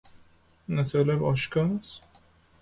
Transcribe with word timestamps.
مطلب 0.69 1.23
اشکاراست 1.23 2.01